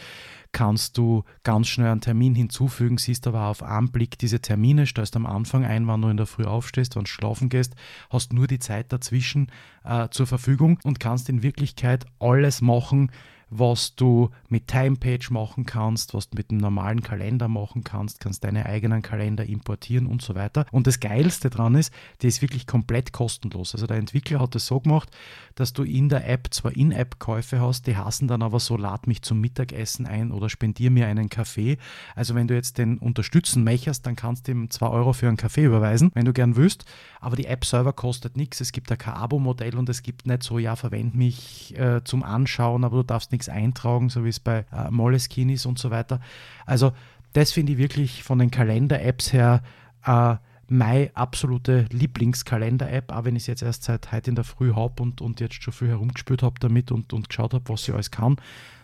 [0.51, 5.15] kannst du ganz schnell einen Termin hinzufügen, siehst aber auf einen Blick diese Termine, stellst
[5.15, 7.75] am Anfang ein, wann du in der Früh aufstehst, wann du schlafen gehst,
[8.09, 9.47] hast nur die Zeit dazwischen
[9.83, 13.11] äh, zur Verfügung und kannst in Wirklichkeit alles machen,
[13.59, 18.43] was du mit Timepage machen kannst, was du mit einem normalen Kalender machen kannst, kannst
[18.43, 20.65] deine eigenen Kalender importieren und so weiter.
[20.71, 23.73] Und das Geilste dran ist, die ist wirklich komplett kostenlos.
[23.73, 25.09] Also der Entwickler hat es so gemacht,
[25.55, 29.21] dass du in der App zwar In-App-Käufe hast, die hassen dann aber so, lad mich
[29.21, 31.77] zum Mittagessen ein oder spendier mir einen Kaffee.
[32.15, 35.37] Also wenn du jetzt den unterstützen möchtest, dann kannst du ihm 2 Euro für einen
[35.37, 36.85] Kaffee überweisen, wenn du gern willst.
[37.19, 38.61] Aber die App selber kostet nichts.
[38.61, 42.23] Es gibt da kein Abo-Modell und es gibt nicht so, ja, verwend mich äh, zum
[42.23, 45.91] Anschauen, aber du darfst nichts eintragen, so wie es bei äh, Moleskine ist und so
[45.91, 46.19] weiter.
[46.65, 46.91] Also
[47.33, 49.63] das finde ich wirklich von den Kalender-Apps her
[50.05, 50.35] äh,
[50.67, 55.03] meine absolute Lieblingskalender-App, auch wenn ich es jetzt erst seit heute in der Früh habe
[55.03, 58.11] und, und jetzt schon viel herumgespielt habe damit und, und geschaut habe, was sie alles
[58.11, 58.37] kann.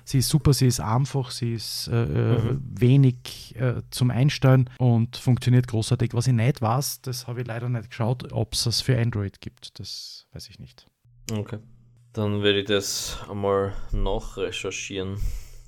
[0.03, 2.61] Sie ist super, sie ist einfach, sie ist äh, Mhm.
[2.79, 6.13] wenig äh, zum Einstellen und funktioniert großartig.
[6.13, 9.39] Was ich nicht weiß, das habe ich leider nicht geschaut, ob es es für Android
[9.39, 9.79] gibt.
[9.79, 10.87] Das weiß ich nicht.
[11.31, 11.59] Okay.
[12.13, 15.17] Dann werde ich das einmal nachrecherchieren.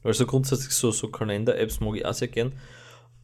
[0.04, 2.54] Also grundsätzlich so, so Kalender-Apps mag ich auch sehr gern.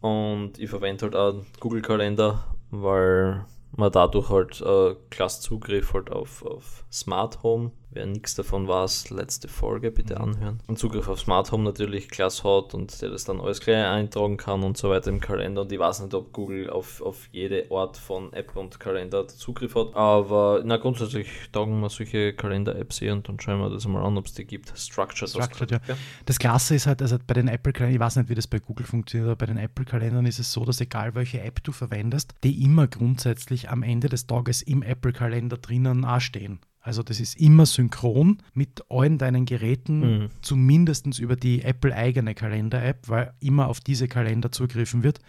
[0.01, 4.95] Und ich verwende halt auch Google Kalender, weil man dadurch halt äh,
[5.27, 7.71] Zugriff halt auf, auf Smart Home.
[7.89, 10.59] Wer nichts davon weiß, letzte Folge bitte anhören.
[10.67, 14.35] Und Zugriff auf Smart Home natürlich klasse hat und der das dann alles gleich eintragen
[14.35, 15.61] kann und so weiter im Kalender.
[15.61, 19.73] Und ich weiß nicht, ob Google auf, auf jede Art von App und Kalender Zugriff
[19.75, 19.95] hat.
[19.95, 24.17] Aber na grundsätzlich taugen wir solche Kalender-Apps eh und dann schauen wir das mal an,
[24.17, 24.77] ob es die gibt.
[24.77, 25.97] Structured, Structured, gell?
[26.25, 28.85] Das Klasse ist halt, also bei den Apple-Kalendern, ich weiß nicht, wie das bei Google
[28.85, 32.63] funktioniert, aber bei den Apple-Kalendern ist es so, dass egal welche App du verwendest, die
[32.63, 36.59] immer grundsätzlich am Ende des Tages im Apple-Kalender drinnen auch stehen.
[36.87, 40.29] Also das ist immer synchron mit allen deinen Geräten, Mhm.
[40.41, 45.19] zumindest über die Apple-eigene Kalender-App, weil immer auf diese Kalender zugriffen wird,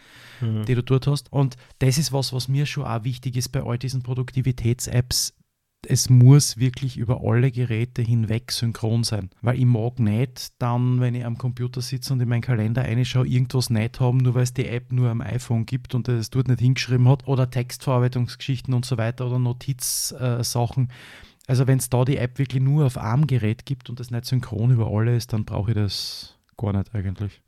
[0.40, 0.64] Mhm.
[0.66, 1.32] die du dort hast.
[1.32, 5.34] Und das ist was, was mir schon auch wichtig ist bei all diesen Produktivitäts-Apps.
[5.86, 9.30] Es muss wirklich über alle Geräte hinweg synchron sein.
[9.42, 13.28] Weil ich mag nicht dann, wenn ich am Computer sitze und in meinen Kalender reinschaue,
[13.28, 16.48] irgendwas nicht haben, nur weil es die App nur am iPhone gibt und es dort
[16.48, 17.28] nicht hingeschrieben hat.
[17.28, 20.90] Oder Textverarbeitungsgeschichten und so weiter oder Notizsachen.
[21.48, 24.26] Also wenn es da die App wirklich nur auf einem Gerät gibt und das nicht
[24.26, 27.40] synchron über alle ist, dann brauche ich das gar nicht eigentlich.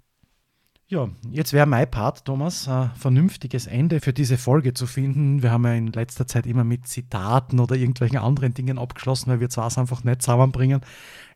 [0.91, 5.41] Ja, jetzt wäre mein Part, Thomas, ein vernünftiges Ende für diese Folge zu finden.
[5.41, 9.39] Wir haben ja in letzter Zeit immer mit Zitaten oder irgendwelchen anderen Dingen abgeschlossen, weil
[9.39, 10.81] wir zwar es einfach nicht zusammenbringen,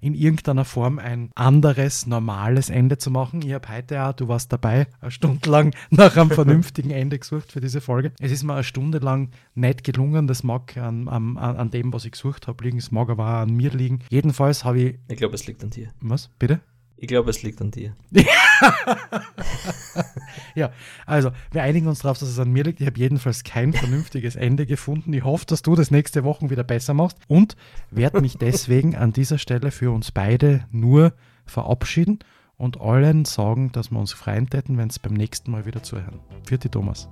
[0.01, 3.43] in irgendeiner Form ein anderes, normales Ende zu machen.
[3.43, 7.53] Ich habe heute auch, du warst dabei, eine Stunde lang nach einem vernünftigen Ende gesucht
[7.53, 8.11] für diese Folge.
[8.19, 10.27] Es ist mir eine Stunde lang nicht gelungen.
[10.27, 12.79] Das mag an, an, an dem, was ich gesucht habe, liegen.
[12.79, 14.01] Es mag aber auch an mir liegen.
[14.11, 14.99] Jedenfalls habe ich.
[15.07, 15.91] Ich glaube, es liegt an dir.
[16.01, 16.29] Was?
[16.41, 16.59] Bitte?
[16.97, 17.95] Ich glaube, es liegt an dir.
[20.55, 20.71] ja,
[21.07, 22.81] also wir einigen uns darauf, dass es an mir liegt.
[22.81, 25.13] Ich habe jedenfalls kein vernünftiges Ende gefunden.
[25.13, 27.57] Ich hoffe, dass du das nächste Woche wieder besser machst und
[27.91, 31.13] werde mich deswegen an dieser Stelle für uns beide nur
[31.47, 32.19] verabschieden
[32.57, 36.21] und allen sagen, dass wir uns freuen täten, wenn es beim nächsten Mal wieder zuhören.
[36.47, 37.09] Vierte Thomas.